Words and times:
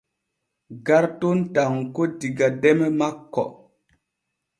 Garton 0.85 1.39
tanko 1.55 2.01
diga 2.21 2.47
deme 2.63 2.87
manko. 2.97 3.43